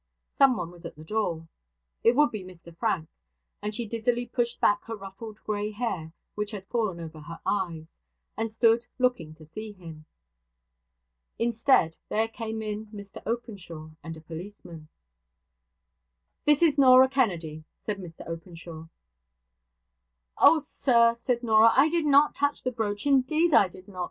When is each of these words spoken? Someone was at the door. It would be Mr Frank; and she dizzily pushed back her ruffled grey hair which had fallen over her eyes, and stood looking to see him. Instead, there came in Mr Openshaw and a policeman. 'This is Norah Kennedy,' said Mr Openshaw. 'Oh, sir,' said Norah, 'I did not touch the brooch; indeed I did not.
Someone 0.35 0.71
was 0.71 0.83
at 0.83 0.95
the 0.95 1.03
door. 1.03 1.47
It 2.03 2.15
would 2.15 2.31
be 2.31 2.43
Mr 2.43 2.75
Frank; 2.75 3.07
and 3.61 3.75
she 3.75 3.85
dizzily 3.85 4.25
pushed 4.25 4.59
back 4.59 4.83
her 4.85 4.95
ruffled 4.95 5.39
grey 5.43 5.69
hair 5.69 6.11
which 6.33 6.49
had 6.49 6.65
fallen 6.65 6.99
over 6.99 7.19
her 7.19 7.39
eyes, 7.45 7.95
and 8.35 8.49
stood 8.49 8.83
looking 8.97 9.35
to 9.35 9.45
see 9.45 9.73
him. 9.73 10.05
Instead, 11.37 11.97
there 12.09 12.27
came 12.27 12.63
in 12.63 12.87
Mr 12.87 13.21
Openshaw 13.27 13.91
and 14.03 14.17
a 14.17 14.21
policeman. 14.21 14.87
'This 16.45 16.63
is 16.63 16.77
Norah 16.79 17.07
Kennedy,' 17.07 17.63
said 17.85 17.99
Mr 17.99 18.27
Openshaw. 18.27 18.87
'Oh, 20.39 20.57
sir,' 20.57 21.13
said 21.13 21.43
Norah, 21.43 21.73
'I 21.75 21.89
did 21.89 22.05
not 22.07 22.33
touch 22.33 22.63
the 22.63 22.71
brooch; 22.71 23.05
indeed 23.05 23.53
I 23.53 23.67
did 23.67 23.87
not. 23.87 23.99